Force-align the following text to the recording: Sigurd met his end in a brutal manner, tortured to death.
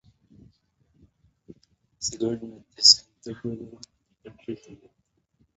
Sigurd 1.99 2.41
met 2.41 2.63
his 2.75 3.05
end 3.27 3.35
in 3.35 3.37
a 3.37 3.39
brutal 3.43 3.65
manner, 3.65 3.77
tortured 4.35 4.63
to 4.63 4.73
death. 4.75 4.89